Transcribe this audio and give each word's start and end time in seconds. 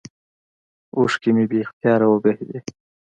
اوښكې 0.97 1.29
مې 1.35 1.45
بې 1.49 1.57
اختياره 1.65 2.07
وبهېدې. 2.09 2.59